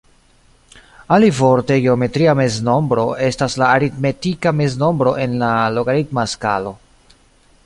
[1.17, 6.79] Alivorte, geometria meznombro estas la aritmetika meznombro en la logaritma skalo.